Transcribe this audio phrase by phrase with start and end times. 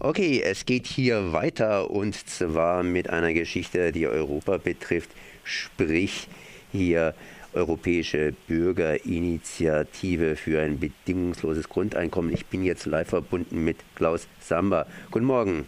[0.00, 5.10] Okay, es geht hier weiter und zwar mit einer Geschichte, die Europa betrifft,
[5.42, 6.28] sprich
[6.70, 7.16] hier
[7.52, 12.32] Europäische Bürgerinitiative für ein bedingungsloses Grundeinkommen.
[12.32, 14.86] Ich bin jetzt live verbunden mit Klaus Samba.
[15.10, 15.66] Guten Morgen.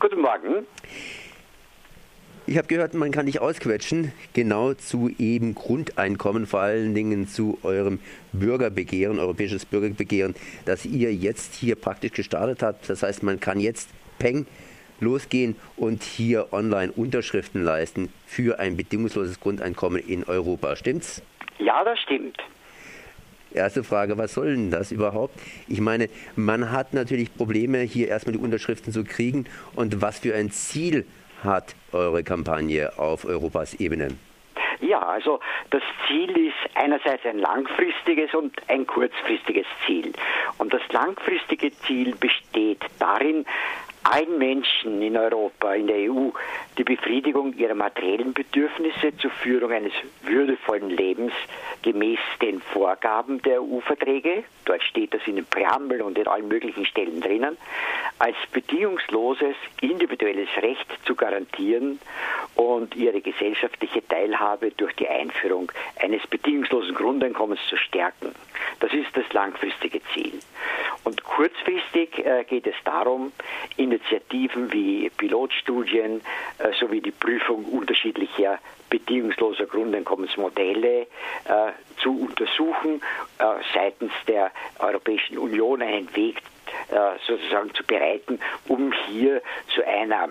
[0.00, 0.66] Guten Morgen.
[2.46, 7.58] Ich habe gehört, man kann dich ausquetschen, genau zu eben Grundeinkommen, vor allen Dingen zu
[7.62, 8.00] eurem
[8.34, 10.34] Bürgerbegehren, europäisches Bürgerbegehren,
[10.66, 12.90] das ihr jetzt hier praktisch gestartet habt.
[12.90, 13.88] Das heißt, man kann jetzt
[14.18, 14.44] Peng
[15.00, 20.76] losgehen und hier online Unterschriften leisten für ein bedingungsloses Grundeinkommen in Europa.
[20.76, 21.22] Stimmt's?
[21.58, 22.36] Ja, das stimmt.
[23.54, 25.40] Erste Frage, was soll denn das überhaupt?
[25.66, 29.46] Ich meine, man hat natürlich Probleme, hier erstmal die Unterschriften zu kriegen.
[29.76, 31.06] Und was für ein Ziel
[31.44, 34.08] hat eure Kampagne auf Europas Ebene?
[34.80, 40.12] Ja, also das Ziel ist einerseits ein langfristiges und ein kurzfristiges Ziel.
[40.58, 43.46] Und das langfristige Ziel besteht darin,
[44.04, 46.28] allen Menschen in Europa, in der EU,
[46.76, 49.92] die Befriedigung ihrer materiellen Bedürfnisse zur Führung eines
[50.22, 51.32] würdevollen Lebens
[51.82, 56.84] gemäß den Vorgaben der EU-Verträge, dort steht das in den Präambel und in allen möglichen
[56.86, 57.56] Stellen drinnen,
[58.18, 61.98] als bedingungsloses individuelles Recht zu garantieren
[62.54, 68.34] und ihre gesellschaftliche Teilhabe durch die Einführung eines bedingungslosen Grundeinkommens zu stärken.
[68.80, 70.32] Das ist das langfristige Ziel.
[71.04, 73.32] Und kurzfristig äh, geht es darum,
[73.76, 76.22] Initiativen wie Pilotstudien
[76.58, 78.58] äh, sowie die Prüfung unterschiedlicher
[78.88, 81.06] bedingungsloser Grundeinkommensmodelle äh,
[82.02, 83.02] zu untersuchen,
[83.38, 83.44] äh,
[83.74, 86.40] seitens der Europäischen Union einen Weg
[86.88, 89.42] äh, sozusagen zu bereiten, um hier
[89.74, 90.28] zu einer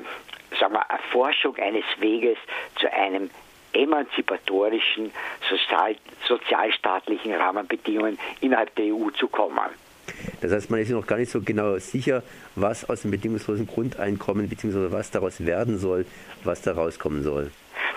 [0.60, 2.38] sagen wir, Erforschung eines Weges
[2.80, 3.30] zu einem
[3.74, 5.12] emanzipatorischen,
[5.50, 5.96] sozial,
[6.28, 9.83] sozialstaatlichen Rahmenbedingungen innerhalb der EU zu kommen.
[10.42, 12.24] Das heißt, man ist noch gar nicht so genau sicher,
[12.56, 14.92] was aus dem bedingungslosen Grundeinkommen bzw.
[14.92, 16.06] was daraus werden soll,
[16.44, 17.52] was da rauskommen soll.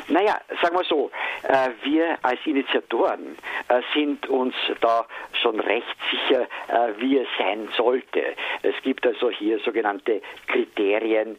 [0.09, 1.11] Naja, sagen wir so,
[1.43, 3.37] äh, wir als Initiatoren
[3.69, 5.05] äh, sind uns da
[5.41, 8.23] schon recht sicher, äh, wie es sein sollte.
[8.63, 11.39] Es gibt also hier sogenannte Kriterien,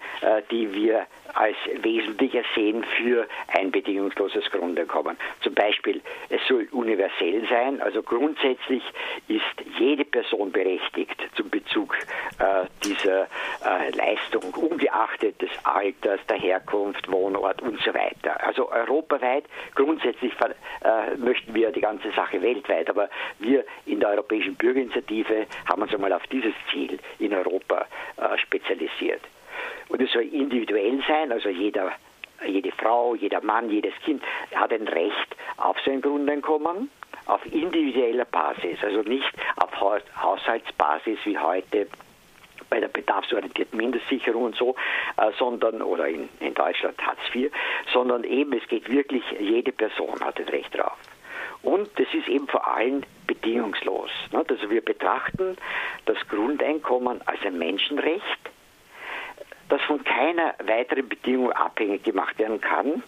[0.52, 5.18] die wir als wesentlicher sehen für ein bedingungsloses Grundeinkommen.
[5.42, 8.84] Zum Beispiel, es soll universell sein, also grundsätzlich
[9.28, 9.44] ist
[9.78, 11.96] jede Person berechtigt zum Bezug
[12.40, 18.44] äh, dieser äh, Leistung, ungeachtet des Alters, der Herkunft, Wohnort und so weiter.
[18.44, 20.34] Also europaweit, grundsätzlich
[20.82, 23.10] äh, möchten wir die ganze Sache weltweit, aber
[23.40, 27.86] wir in der Europäischen Bürgerinitiative haben uns einmal auf dieses Ziel in Europa
[28.18, 29.22] äh, spezialisiert.
[29.90, 31.92] Und es soll individuell sein, also jeder,
[32.46, 34.22] jede Frau, jeder Mann, jedes Kind
[34.54, 36.90] hat ein Recht auf sein Grundeinkommen
[37.26, 39.70] auf individueller Basis, also nicht auf
[40.22, 41.88] Haushaltsbasis wie heute
[42.70, 44.76] bei der bedarfsorientierten Mindestsicherung und so,
[45.18, 47.52] äh, sondern, oder in, in Deutschland Hartz IV,
[47.94, 50.98] sondern eben es geht wirklich, jede Person hat ein Recht drauf.
[51.64, 54.10] Und das ist eben vor allem bedingungslos.
[54.32, 54.44] Ne?
[54.48, 55.58] Also wir betrachten
[56.06, 58.24] das Grundeinkommen als ein Menschenrecht,
[59.70, 63.04] das von keiner weiteren Bedingung abhängig gemacht werden kann,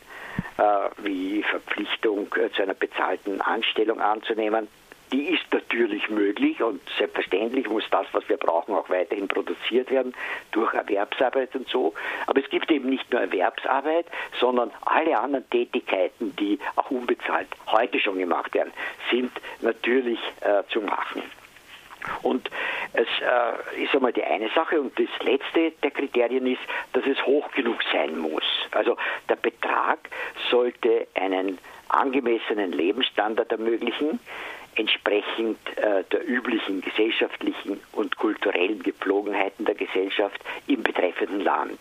[0.58, 4.68] äh, wie Verpflichtung äh, zu einer bezahlten Anstellung anzunehmen.
[5.12, 10.14] Die ist natürlich möglich und selbstverständlich muss das, was wir brauchen, auch weiterhin produziert werden
[10.52, 11.94] durch Erwerbsarbeit und so.
[12.28, 14.06] Aber es gibt eben nicht nur Erwerbsarbeit,
[14.40, 18.72] sondern alle anderen Tätigkeiten, die auch unbezahlt heute schon gemacht werden,
[19.09, 19.31] sind
[19.62, 21.24] natürlich äh, zu machen.
[22.22, 22.50] Und
[22.94, 26.62] es äh, ist einmal die eine Sache und das letzte der Kriterien ist,
[26.94, 28.44] dass es hoch genug sein muss.
[28.72, 28.96] Also
[29.28, 30.09] der Betrag
[30.50, 31.58] sollte einen
[31.90, 34.19] angemessenen Lebensstandard ermöglichen,
[34.79, 41.79] entsprechend äh, der üblichen gesellschaftlichen und kulturellen Gepflogenheiten der Gesellschaft im betreffenden Land.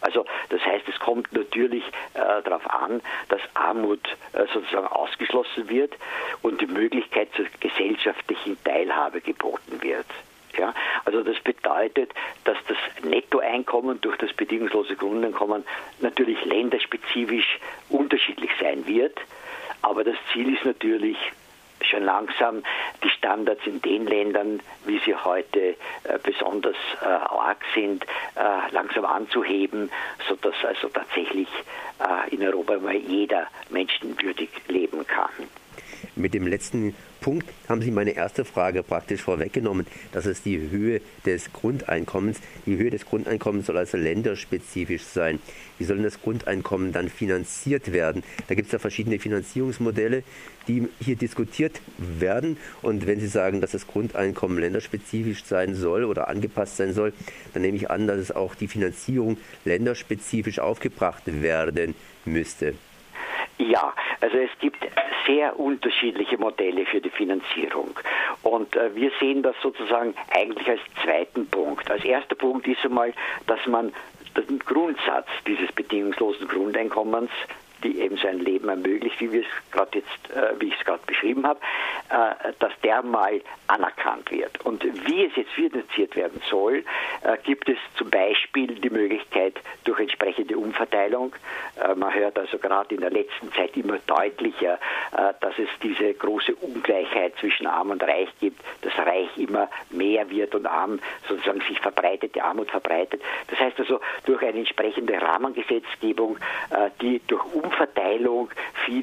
[0.00, 4.00] Also das heißt, es kommt natürlich äh, darauf an, dass Armut
[4.32, 5.94] äh, sozusagen ausgeschlossen wird
[6.42, 10.06] und die Möglichkeit zur gesellschaftlichen Teilhabe geboten wird.
[10.58, 12.12] Ja, also das bedeutet,
[12.44, 15.64] dass das Nettoeinkommen durch das bedingungslose Grundeinkommen
[16.00, 17.58] natürlich länderspezifisch
[17.88, 19.18] unterschiedlich sein wird.
[19.80, 21.16] Aber das Ziel ist natürlich
[21.84, 22.62] schon langsam
[23.02, 29.04] die Standards in den Ländern, wie sie heute äh, besonders äh, arg sind, äh, langsam
[29.04, 29.90] anzuheben,
[30.28, 31.48] sodass also tatsächlich
[32.30, 35.30] in Europa mal jeder menschenwürdig leben kann.
[36.22, 39.88] Mit dem letzten Punkt haben Sie meine erste Frage praktisch vorweggenommen.
[40.12, 42.38] Das ist die Höhe des Grundeinkommens.
[42.64, 45.40] Die Höhe des Grundeinkommens soll also länderspezifisch sein.
[45.78, 48.22] Wie soll das Grundeinkommen dann finanziert werden?
[48.46, 50.22] Da gibt es ja verschiedene Finanzierungsmodelle,
[50.68, 52.56] die hier diskutiert werden.
[52.82, 57.12] Und wenn Sie sagen, dass das Grundeinkommen länderspezifisch sein soll oder angepasst sein soll,
[57.52, 62.74] dann nehme ich an, dass es auch die Finanzierung länderspezifisch aufgebracht werden müsste.
[63.58, 64.78] Ja, also es gibt
[65.26, 67.98] sehr unterschiedliche Modelle für die Finanzierung.
[68.42, 71.90] Und äh, wir sehen das sozusagen eigentlich als zweiten Punkt.
[71.90, 73.12] Als erster Punkt ist einmal,
[73.46, 73.92] dass man
[74.36, 77.30] den Grundsatz dieses bedingungslosen Grundeinkommens
[77.82, 81.02] die eben sein Leben ermöglicht, wie wir es gerade jetzt, äh, wie ich es gerade
[81.06, 81.60] beschrieben habe,
[82.10, 84.60] äh, dass der mal anerkannt wird.
[84.64, 86.84] Und wie es jetzt finanziert werden soll,
[87.22, 89.54] äh, gibt es zum Beispiel die Möglichkeit
[89.84, 91.34] durch entsprechende Umverteilung.
[91.76, 94.74] Äh, man hört also gerade in der letzten Zeit immer deutlicher,
[95.16, 100.28] äh, dass es diese große Ungleichheit zwischen Arm und Reich gibt, dass Reich immer mehr
[100.30, 100.98] wird und Arm
[101.28, 103.22] sozusagen sich verbreitet, die Armut verbreitet.
[103.48, 106.38] Das heißt also durch eine entsprechende Rahmengesetzgebung,
[106.70, 108.50] äh, die durch Umverteilung Umverteilung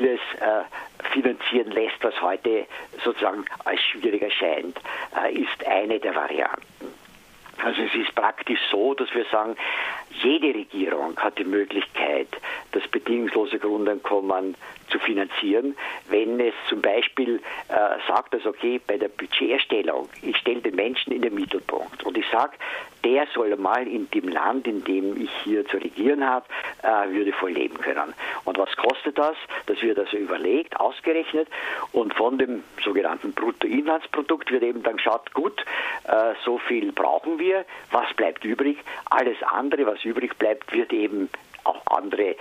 [0.09, 2.65] vieles äh, finanzieren lässt, was heute
[3.03, 4.79] sozusagen als schwierig erscheint,
[5.23, 6.93] äh, ist eine der Varianten.
[7.63, 9.57] Also es ist praktisch so, dass wir sagen,
[10.23, 12.29] jede Regierung hat die Möglichkeit,
[12.71, 14.55] das bedingungslose Grundeinkommen
[14.89, 15.75] zu finanzieren,
[16.09, 17.73] wenn es zum Beispiel äh,
[18.07, 22.25] sagt, dass okay, bei der Budgeterstellung, ich stelle den Menschen in den Mittelpunkt und ich
[22.31, 22.53] sage,
[23.03, 26.45] der soll mal in dem Land, in dem ich hier zu regieren habe,
[26.83, 28.13] äh, würdevoll leben können.
[28.45, 29.35] Und was kostet das?
[29.67, 31.47] Das wird also überlegt, ausgerechnet
[31.91, 35.63] und von dem sogenannten Bruttoinlandsprodukt wird eben dann geschaut, gut,
[36.05, 38.77] äh, so viel brauchen wir, was bleibt übrig?
[39.09, 41.29] Alles andere, was übrig bleibt, wird eben
[41.69, 42.35] auch andere äh,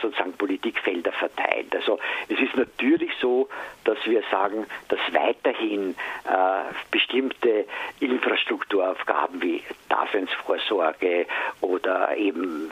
[0.00, 1.74] sozusagen Politikfelder verteilt.
[1.74, 3.48] Also es ist natürlich so,
[3.84, 5.94] dass wir sagen, dass weiterhin
[6.24, 7.64] äh, bestimmte
[8.00, 11.26] Infrastrukturaufgaben wie Daseinsvorsorge
[11.60, 12.70] oder eben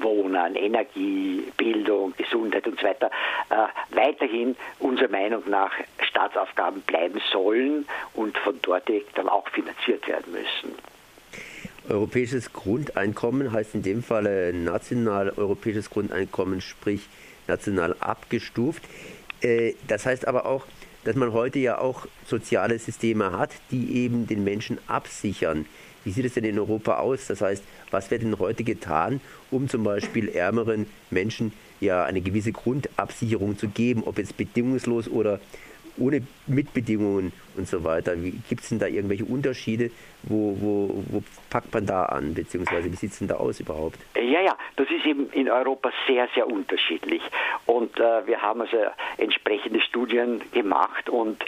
[0.00, 3.10] Wohnen, Energie, Bildung, Gesundheit und so weiter
[3.50, 5.72] äh, weiterhin unserer Meinung nach
[6.02, 10.74] Staatsaufgaben bleiben sollen und von dort dann auch finanziert werden müssen.
[11.88, 17.08] Europäisches Grundeinkommen heißt in dem Fall national europäisches Grundeinkommen, sprich
[17.46, 18.82] national abgestuft.
[19.40, 20.66] Äh, das heißt aber auch,
[21.04, 25.64] dass man heute ja auch soziale Systeme hat, die eben den Menschen absichern.
[26.04, 27.26] Wie sieht es denn in Europa aus?
[27.26, 29.20] Das heißt, was wird denn heute getan,
[29.50, 35.40] um zum Beispiel ärmeren Menschen ja eine gewisse Grundabsicherung zu geben, ob jetzt bedingungslos oder
[35.98, 38.14] ohne Mitbedingungen und so weiter.
[38.16, 39.90] Gibt es denn da irgendwelche Unterschiede?
[40.24, 43.98] Wo, wo, wo packt man da an, beziehungsweise wie sieht es denn da aus überhaupt?
[44.16, 47.22] Ja, ja, das ist eben in Europa sehr, sehr unterschiedlich.
[47.66, 48.76] Und äh, wir haben also
[49.16, 51.44] entsprechende Studien gemacht und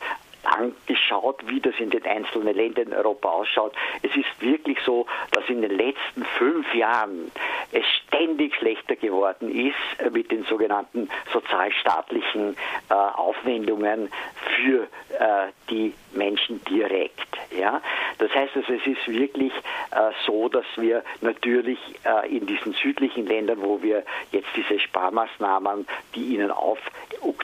[0.51, 3.75] angeschaut, wie das in den einzelnen Ländern in Europa ausschaut.
[4.03, 7.31] Es ist wirklich so, dass in den letzten fünf Jahren
[7.73, 12.57] es ständig schlechter geworden ist mit den sogenannten sozialstaatlichen
[12.89, 14.11] äh, Aufwendungen
[14.57, 14.85] für
[15.19, 17.29] äh, die Menschen direkt.
[17.57, 17.81] Ja?
[18.19, 19.53] Das heißt also, es ist wirklich
[19.93, 25.87] äh, so, dass wir natürlich äh, in diesen südlichen Ländern, wo wir jetzt diese Sparmaßnahmen,
[26.15, 26.51] die ihnen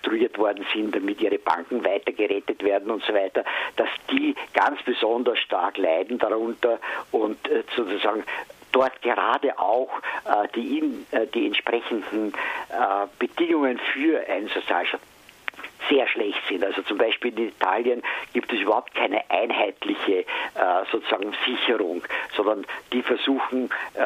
[0.07, 3.45] aufoktroyiert worden sind, damit ihre Banken weiter gerettet werden und so weiter,
[3.77, 6.79] dass die ganz besonders stark leiden darunter
[7.11, 8.25] und äh, sozusagen
[8.73, 9.91] dort gerade auch
[10.25, 12.33] äh, die, äh, die entsprechenden
[13.19, 15.01] Bedingungen für einen Sozialstaat
[15.89, 16.65] sehr schlecht sind.
[16.65, 18.03] Also zum Beispiel in Italien
[18.33, 20.25] gibt es überhaupt keine einheitliche äh,
[20.91, 22.03] sozusagen Sicherung,
[22.35, 24.01] sondern die versuchen, äh,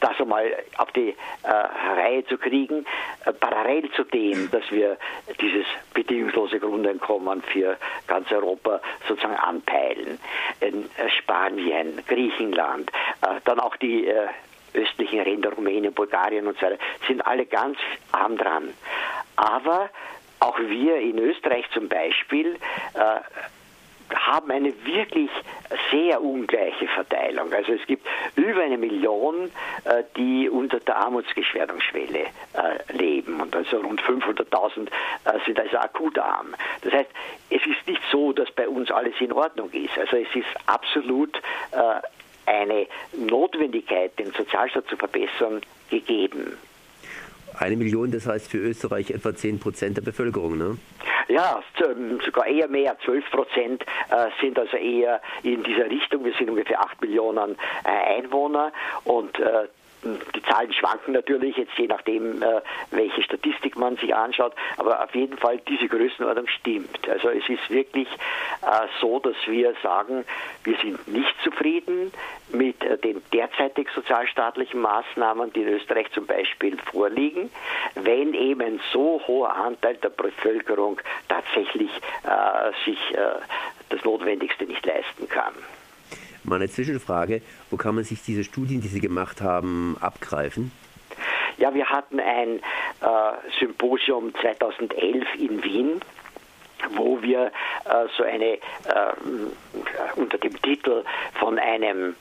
[0.00, 0.46] das einmal
[0.76, 2.86] auf die äh, Reihe zu kriegen,
[3.24, 4.96] äh, parallel zu dem, dass wir
[5.40, 10.18] dieses bedingungslose Grundeinkommen für ganz Europa sozusagen anpeilen.
[10.60, 12.90] In äh, Spanien, Griechenland,
[13.22, 14.08] äh, dann auch die
[14.74, 17.78] östlichen Länder, Rumänien, Bulgarien und so weiter, sind alle ganz
[18.12, 18.74] arm dran.
[19.36, 19.90] Aber
[20.40, 22.56] auch wir in Österreich zum Beispiel
[22.94, 23.20] äh,
[24.14, 25.30] haben eine wirklich
[25.90, 27.52] sehr ungleiche Verteilung.
[27.52, 29.50] Also es gibt über eine Million,
[29.84, 36.18] äh, die unter der Armutsgeschwerdungsschwelle äh, leben und also rund 500.000 äh, sind also akut
[36.18, 36.54] arm.
[36.82, 37.10] Das heißt,
[37.50, 39.96] es ist nicht so, dass bei uns alles in Ordnung ist.
[39.98, 41.40] Also es ist absolut
[42.46, 42.86] eine
[43.16, 46.58] Notwendigkeit, den Sozialstaat zu verbessern, gegeben.
[47.58, 50.76] Eine Million, das heißt für Österreich etwa 10 Prozent der Bevölkerung, ne?
[51.28, 51.62] Ja,
[52.24, 56.24] sogar eher mehr, 12 Prozent äh, sind also eher in dieser Richtung.
[56.24, 58.72] Wir sind ungefähr 8 Millionen äh, Einwohner
[59.04, 59.68] und äh,
[60.34, 65.14] die Zahlen schwanken natürlich, jetzt je nachdem, äh, welche Statistik man sich anschaut, aber auf
[65.14, 67.08] jeden Fall diese Größenordnung stimmt.
[67.08, 68.08] Also es ist wirklich
[68.62, 70.24] äh, so, dass wir sagen,
[70.64, 72.12] wir sind nicht zufrieden
[72.50, 77.50] mit äh, den derzeitig sozialstaatlichen Maßnahmen, die in Österreich zum Beispiel vorliegen,
[77.94, 81.90] wenn eben ein so hoher Anteil der Bevölkerung tatsächlich
[82.84, 82.98] sich
[83.88, 85.54] das Notwendigste nicht leisten kann.
[86.44, 90.70] Meine Zwischenfrage, wo kann man sich diese Studien, die Sie gemacht haben, abgreifen?
[91.56, 96.00] Ja, wir hatten ein äh, Symposium 2011 in Wien
[96.96, 98.58] wo wir äh, so eine äh,
[100.16, 101.02] unter dem Titel
[101.38, 102.14] von einem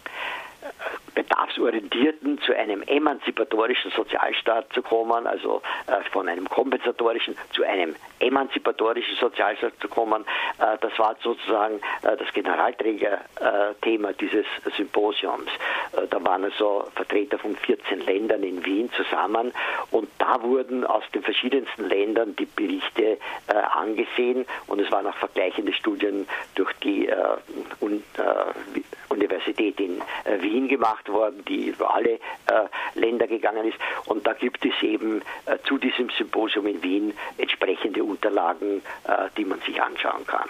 [1.16, 9.16] bedarfsorientierten zu einem emanzipatorischen Sozialstaat zu kommen, also äh, von einem kompensatorischen zu einem emanzipatorischen
[9.18, 10.26] Sozialstaat zu kommen.
[10.60, 15.50] Äh, das war sozusagen äh, das Generalträgerthema dieses Symposiums.
[15.94, 19.52] Äh, da waren also Vertreter von 14 Ländern in Wien zusammen
[19.92, 23.18] und da wurden aus den verschiedensten Ländern die Berichte
[23.48, 27.16] äh, angesehen und es waren auch vergleichende Studien durch die äh,
[27.82, 28.04] un,
[29.10, 30.02] Universität in
[30.40, 32.20] Wien gemacht worden, die über alle
[32.96, 35.22] Länder gegangen ist und da gibt es eben
[35.66, 40.50] zu diesem Symposium in Wien entsprechende Unterlagen, äh, die man sich anschauen kann.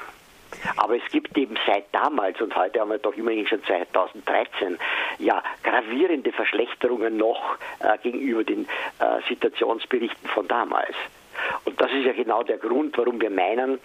[0.77, 4.77] Aber es gibt eben seit damals, und heute haben wir doch immerhin schon 2013,
[5.17, 8.67] ja, gravierende Verschlechterungen noch äh, gegenüber den
[8.99, 10.95] äh, Situationsberichten von damals.
[11.65, 13.79] Und das ist ja genau der Grund, warum wir meinen,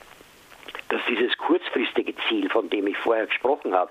[0.91, 3.91] dass dieses kurzfristige Ziel, von dem ich vorher gesprochen habe,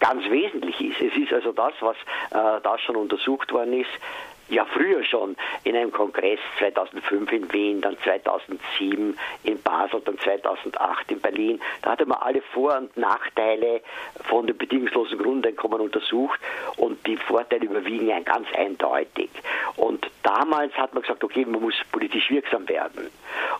[0.00, 1.00] ganz wesentlich ist.
[1.00, 1.96] Es ist also das, was
[2.30, 3.90] äh, da schon untersucht worden ist,
[4.50, 11.10] ja früher schon in einem Kongress 2005 in Wien, dann 2007 in Basel, dann 2008
[11.10, 11.60] in Berlin.
[11.82, 13.80] Da hatte man alle Vor- und Nachteile
[14.24, 16.40] von dem bedingungslosen Grundeinkommen untersucht
[16.76, 19.30] und die Vorteile überwiegen ja ganz eindeutig.
[19.76, 23.10] Und damals hat man gesagt, okay, man muss politisch wirksam werden.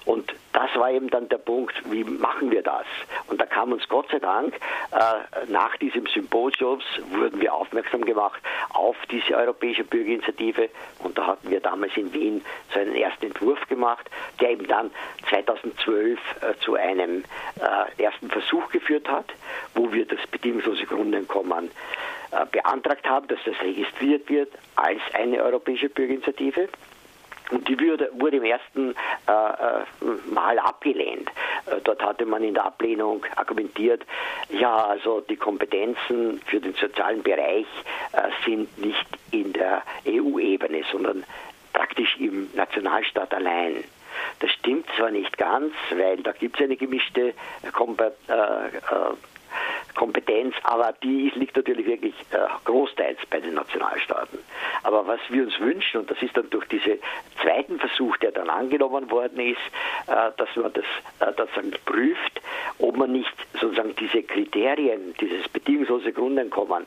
[0.05, 2.87] Und das war eben dann der Punkt, wie machen wir das?
[3.29, 4.55] Und da kam uns Gott sei Dank
[4.91, 10.69] äh, nach diesem Symposiums wurden wir aufmerksam gemacht auf diese europäische Bürgerinitiative
[11.03, 14.09] und da hatten wir damals in Wien so einen ersten Entwurf gemacht,
[14.41, 14.91] der eben dann
[15.29, 17.25] 2012 äh, zu einem
[17.61, 19.33] äh, ersten Versuch geführt hat,
[19.75, 21.71] wo wir das bedingungslose Grundeinkommen
[22.33, 26.69] äh, beantragt haben, dass das registriert wird als eine europäische Bürgerinitiative.
[27.51, 28.95] Und die wurde, wurde im ersten
[29.27, 31.29] äh, äh, Mal abgelehnt.
[31.67, 34.03] Äh, dort hatte man in der Ablehnung argumentiert,
[34.49, 37.67] ja, also die Kompetenzen für den sozialen Bereich
[38.13, 41.25] äh, sind nicht in der EU-Ebene, sondern
[41.73, 43.85] praktisch im Nationalstaat allein.
[44.41, 47.35] Das stimmt zwar nicht ganz, weil da gibt es eine gemischte
[47.73, 48.17] Kompetenz.
[48.29, 48.79] Äh,
[49.95, 52.15] Kompetenz, aber die liegt natürlich wirklich
[52.65, 54.39] großteils bei den Nationalstaaten.
[54.83, 56.80] Aber was wir uns wünschen, und das ist dann durch der
[58.41, 59.59] dann angenommen worden ist,
[60.07, 60.85] äh, dass man das,
[61.21, 62.41] äh, dann prüft,
[62.79, 66.87] ob man nicht sozusagen diese Kriterien, dieses bedingungslose Grundeinkommen,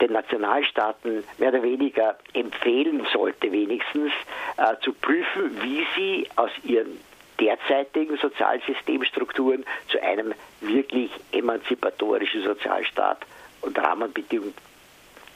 [0.00, 4.12] den Nationalstaaten mehr oder weniger empfehlen sollte, wenigstens
[4.56, 6.98] äh, zu prüfen, wie sie aus ihren
[7.38, 13.18] derzeitigen Sozialsystemstrukturen zu einem wirklich emanzipatorischen Sozialstaat
[13.62, 14.54] und Rahmenbedingungen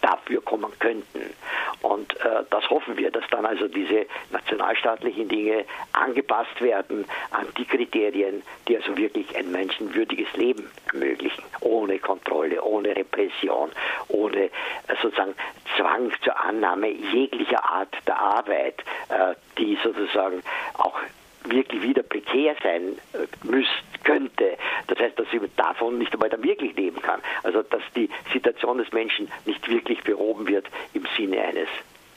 [0.04, 1.34] dafür kommen könnten.
[1.80, 7.64] Und äh, das hoffen wir, dass dann also diese nationalstaatlichen Dinge angepasst werden an die
[7.64, 13.70] Kriterien, die also wirklich ein menschenwürdiges Leben ermöglichen, ohne Kontrolle, ohne Repression,
[14.08, 14.50] ohne äh,
[15.02, 15.34] sozusagen
[15.76, 20.42] Zwang zur Annahme jeglicher Art der Arbeit, äh, die sozusagen
[20.74, 20.98] auch
[21.44, 24.56] wirklich wieder prekär sein äh, müsste, könnte.
[24.86, 27.20] Das heißt, dass sie davon nicht einmal dann wirklich leben kann.
[27.42, 31.68] Also dass die Situation des Menschen nicht wirklich behoben wird im Sinne eines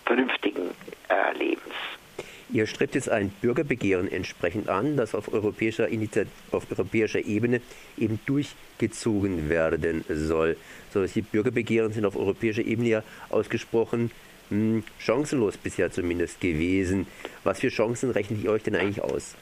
[0.05, 0.71] vernünftigen
[1.09, 1.73] äh, Lebens.
[2.49, 5.89] Ihr strebt jetzt ein Bürgerbegehren entsprechend an, das auf europäischer,
[6.51, 7.61] auf europäischer Ebene
[7.97, 10.55] eben durchgezogen werden soll.
[10.91, 14.11] So, die Bürgerbegehren sind auf europäischer Ebene ja ausgesprochen
[14.49, 17.05] hm, chancenlos bisher zumindest gewesen.
[17.43, 19.35] Was für Chancen rechnet ihr euch denn eigentlich aus?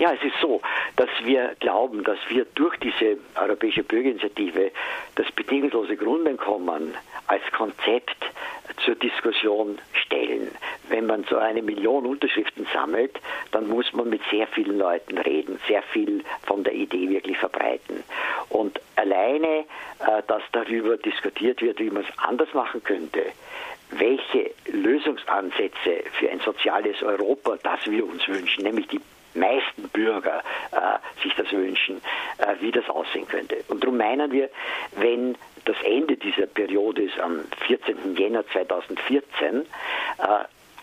[0.00, 0.60] Ja, es ist so,
[0.98, 4.72] dass wir glauben, dass wir durch diese Europäische Bürgerinitiative
[5.14, 6.92] das bedingungslose Grundeinkommen
[7.28, 8.16] als Konzept
[8.84, 10.50] zur Diskussion stellen.
[10.88, 13.20] Wenn man so eine Million Unterschriften sammelt,
[13.52, 18.02] dann muss man mit sehr vielen Leuten reden, sehr viel von der Idee wirklich verbreiten.
[18.48, 19.66] Und alleine,
[20.00, 23.22] äh, dass darüber diskutiert wird, wie man es anders machen könnte,
[23.90, 29.00] welche Lösungsansätze für ein soziales Europa, das wir uns wünschen, nämlich die
[29.34, 30.42] meisten Bürger
[30.72, 32.00] äh, sich das wünschen,
[32.38, 33.56] äh, wie das aussehen könnte.
[33.68, 34.50] Und darum meinen wir,
[34.96, 38.16] wenn das Ende dieser Periode ist am 14.
[38.16, 39.64] Jänner 2014, äh,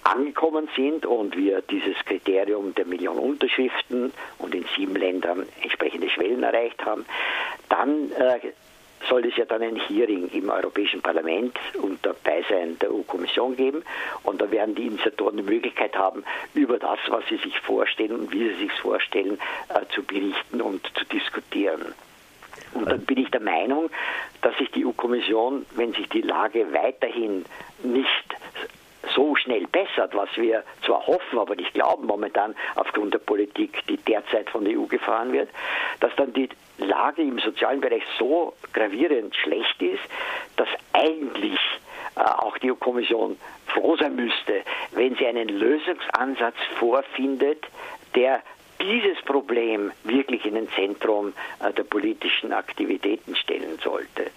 [0.06, 6.44] angekommen sind und wir dieses Kriterium der Million Unterschriften und in sieben Ländern entsprechende Schwellen
[6.44, 7.06] erreicht haben,
[7.70, 8.40] dann äh,
[9.10, 13.84] soll es ja dann ein Hearing im Europäischen Parlament unter Beisein der EU-Kommission geben
[14.24, 18.32] und da werden die Initiatoren die Möglichkeit haben, über das, was sie sich vorstellen und
[18.32, 19.38] wie sie sich vorstellen,
[19.70, 21.94] äh, zu berichten und zu diskutieren.
[22.74, 23.90] Und dann bin ich der Meinung,
[24.42, 27.46] dass sich die EU-Kommission, wenn sich die Lage weiterhin
[27.84, 28.36] nicht
[29.14, 33.98] so schnell bessert, was wir zwar hoffen, aber nicht glauben momentan aufgrund der Politik, die
[33.98, 35.50] derzeit von der EU gefahren wird,
[36.00, 40.04] dass dann die Lage im sozialen Bereich so gravierend schlecht ist,
[40.58, 41.60] dass eigentlich
[42.16, 47.66] äh, auch die EU-Kommission froh sein müsste, wenn sie einen Lösungsansatz vorfindet,
[48.16, 48.42] der
[48.82, 54.32] dieses Problem wirklich in den Zentrum äh, der politischen Aktivitäten stellen sollte.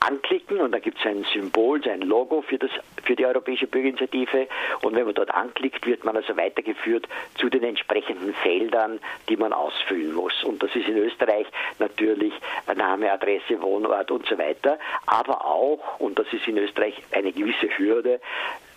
[0.06, 2.70] anklicken und da gibt es ein Symbol, ein Logo für, das,
[3.04, 4.48] für die Europäische Bürgerinitiative
[4.82, 9.52] und wenn man dort anklickt, wird man also weitergeführt zu den entsprechenden Feldern, die man
[9.52, 10.42] ausfüllen muss.
[10.44, 11.46] Und das ist in Österreich
[11.78, 12.32] natürlich
[12.74, 17.68] Name, Adresse, Wohnort und so weiter, aber auch, und das ist in Österreich eine gewisse
[17.78, 18.20] Hürde,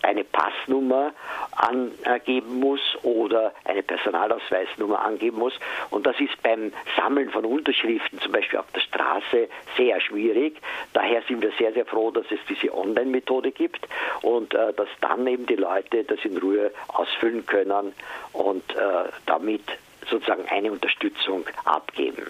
[0.05, 1.13] eine Passnummer
[1.55, 5.53] angeben muss oder eine Personalausweisnummer angeben muss.
[5.89, 10.57] Und das ist beim Sammeln von Unterschriften, zum Beispiel auf der Straße, sehr schwierig.
[10.93, 13.87] Daher sind wir sehr, sehr froh, dass es diese Online-Methode gibt
[14.21, 17.93] und äh, dass dann eben die Leute das in Ruhe ausfüllen können
[18.33, 19.63] und äh, damit
[20.09, 22.25] sozusagen eine Unterstützung abgeben.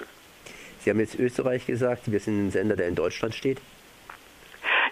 [0.79, 3.59] Sie haben jetzt Österreich gesagt, wir sind ein Sender, der in Deutschland steht.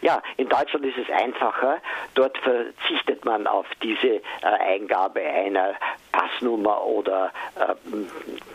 [0.04, 1.78] Ja, in Deutschland ist es einfacher.
[2.14, 5.76] Dort verzichtet man auf diese äh, Eingabe einer
[6.12, 7.74] Passnummer oder äh,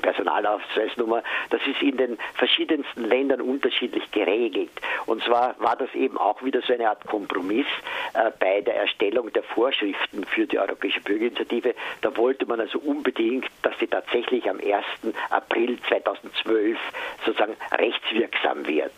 [0.02, 1.22] Personalausweisnummer.
[1.48, 4.70] Das ist in den verschiedensten Ländern unterschiedlich geregelt.
[5.06, 7.66] Und zwar war das eben auch wieder so eine Art Kompromiss
[8.12, 11.74] äh, bei der Erstellung der Vorschriften für die Europäische Bürgerinitiative.
[12.02, 15.14] Da wollte man also unbedingt, dass sie tatsächlich am 1.
[15.30, 16.78] April 2012
[17.24, 18.92] sozusagen rechtswirksam wird.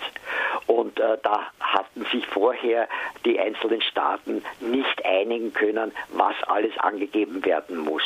[0.71, 2.89] Und äh, da hatten sich vorher
[3.25, 8.05] die einzelnen Staaten nicht einigen können, was alles angegeben werden muss.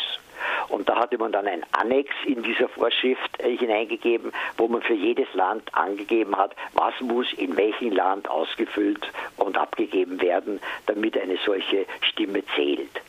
[0.70, 4.94] Und da hatte man dann ein Annex in dieser Vorschrift äh, hineingegeben, wo man für
[4.94, 11.36] jedes Land angegeben hat, was muss in welchem Land ausgefüllt und abgegeben werden, damit eine
[11.44, 13.02] solche Stimme zählt.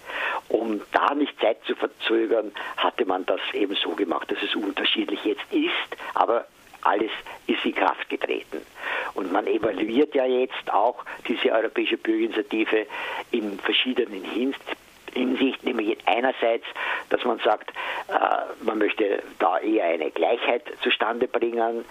[0.50, 5.24] Um da nicht Zeit zu verzögern, hatte man das eben so gemacht, dass es unterschiedlich
[5.24, 6.46] jetzt ist, aber
[6.86, 7.12] alles
[7.48, 8.62] ist in Kraft getreten.
[9.14, 12.86] Und man evaluiert ja jetzt auch diese Europäische Bürgerinitiative
[13.32, 14.76] in verschiedenen Hinsichten
[15.16, 16.66] Hinsicht, nämlich einerseits,
[17.10, 17.72] dass man sagt,
[18.62, 21.86] man möchte da eher eine Gleichheit zustande bringen.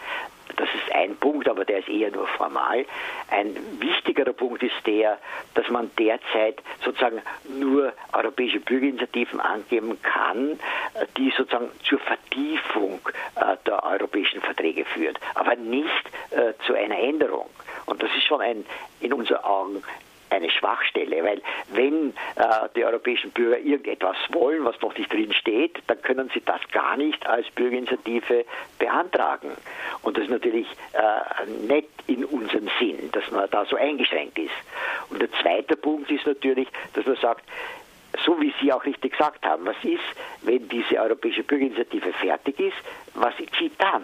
[0.56, 2.84] Das ist ein Punkt, aber der ist eher nur formal.
[3.30, 5.18] Ein wichtigerer Punkt ist der,
[5.54, 10.60] dass man derzeit sozusagen nur europäische Bürgerinitiativen angeben kann,
[11.16, 13.00] die sozusagen zur Vertiefung
[13.36, 17.48] äh, der europäischen Verträge führt, aber nicht äh, zu einer Änderung.
[17.86, 18.64] Und das ist schon ein
[19.00, 19.82] in unseren Augen
[20.34, 21.42] eine Schwachstelle, weil
[21.72, 26.42] wenn äh, die europäischen Bürger irgendetwas wollen, was noch nicht drin steht, dann können sie
[26.44, 28.44] das gar nicht als Bürgerinitiative
[28.78, 29.52] beantragen.
[30.02, 34.54] Und das ist natürlich äh, nicht in unserem Sinn, dass man da so eingeschränkt ist.
[35.10, 37.44] Und der zweite Punkt ist natürlich, dass man sagt,
[38.24, 40.00] so wie Sie auch richtig gesagt haben, was ist,
[40.42, 42.76] wenn diese europäische Bürgerinitiative fertig ist,
[43.14, 44.02] was geschieht dann?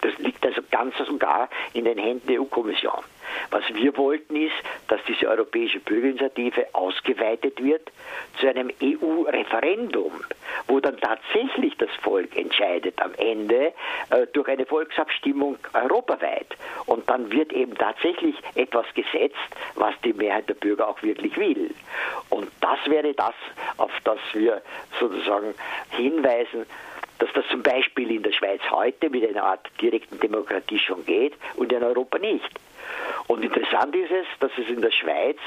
[0.00, 3.02] Das liegt also ganz und gar in den Händen der EU-Kommission.
[3.50, 4.54] Was wir wollten ist,
[4.88, 7.90] dass diese europäische Bürgerinitiative ausgeweitet wird
[8.38, 10.12] zu einem EU-Referendum,
[10.68, 13.72] wo dann tatsächlich das Volk entscheidet am Ende
[14.10, 16.56] äh, durch eine Volksabstimmung europaweit.
[16.86, 19.36] Und dann wird eben tatsächlich etwas gesetzt,
[19.74, 21.70] was die Mehrheit der Bürger auch wirklich will.
[22.30, 23.34] Und das wäre das,
[23.76, 24.62] auf das wir
[24.98, 25.54] sozusagen
[25.90, 26.66] hinweisen,
[27.24, 31.32] dass das zum Beispiel in der Schweiz heute mit einer Art direkten Demokratie schon geht
[31.56, 32.50] und in Europa nicht.
[33.28, 35.38] Und interessant ist es, dass es in der Schweiz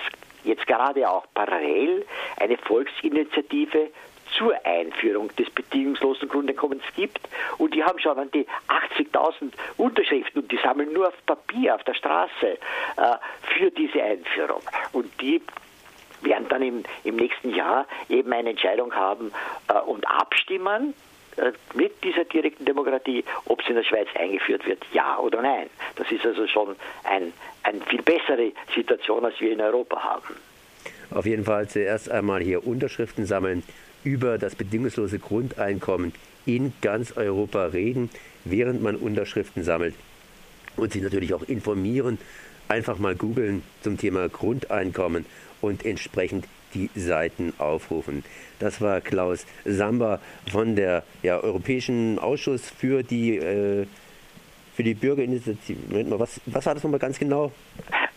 [0.44, 2.04] jetzt gerade auch parallel
[2.40, 3.92] eine Volksinitiative
[4.36, 7.20] zur Einführung des bedingungslosen Grundeinkommens gibt.
[7.60, 8.48] Und die haben schon an die
[8.98, 12.58] 80.000 Unterschriften und die sammeln nur auf Papier, auf der Straße äh,
[13.54, 14.64] für diese Einführung.
[14.94, 15.44] Und die
[16.22, 19.32] werden dann im, im nächsten Jahr eben eine Entscheidung haben
[19.68, 20.96] äh, und abstimmen
[21.74, 25.68] mit dieser direkten Demokratie, ob sie in der Schweiz eingeführt wird, ja oder nein.
[25.96, 30.36] Das ist also schon ein, eine viel bessere Situation, als wir in Europa haben.
[31.12, 33.64] Auf jeden Fall zuerst einmal hier Unterschriften sammeln
[34.04, 36.14] über das bedingungslose Grundeinkommen
[36.46, 38.10] in ganz Europa reden,
[38.46, 39.96] während man Unterschriften sammelt
[40.76, 42.18] und sich natürlich auch informieren.
[42.70, 45.26] Einfach mal googeln zum Thema Grundeinkommen
[45.62, 48.24] und entsprechend die Seiten aufrufen.
[48.60, 50.20] Das war Klaus Samba
[50.52, 53.86] von der ja, Europäischen Ausschuss für die, äh,
[54.76, 55.80] für die Bürgerinitiative.
[55.90, 57.52] Moment mal, was, was war das nochmal ganz genau?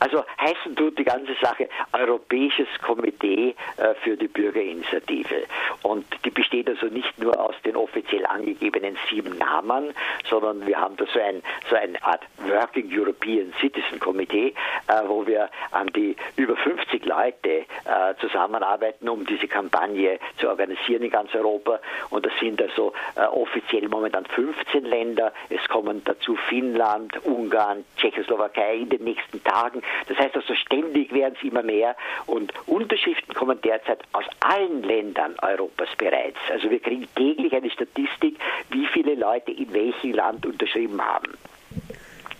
[0.00, 5.44] Also heißen tut die ganze Sache Europäisches Komitee äh, für die Bürgerinitiative.
[5.82, 9.92] Und die besteht also nicht nur aus den offiziell angegebenen sieben Namen,
[10.28, 14.54] sondern wir haben da so, ein, so eine Art Working European Citizen Committee,
[14.88, 21.02] äh, wo wir an die über 50 Leute äh, zusammenarbeiten, um diese Kampagne zu organisieren
[21.02, 21.78] in ganz Europa.
[22.08, 22.92] Und das sind also
[23.32, 25.32] offiziell momentan 15 Länder.
[25.50, 29.82] Es kommen dazu Finnland, Ungarn, Tschechoslowakei in den nächsten Tagen.
[30.08, 35.34] Das heißt also, ständig werden es immer mehr und Unterschriften kommen derzeit aus allen Ländern
[35.42, 36.38] Europas bereits.
[36.50, 38.38] Also wir kriegen täglich eine Statistik,
[38.70, 41.32] wie viele Leute in welchem Land unterschrieben haben.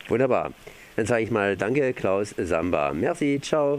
[0.09, 0.53] Wunderbar.
[0.97, 2.93] Dann sage ich mal Danke, Klaus Samba.
[2.93, 3.69] Merci, ciao.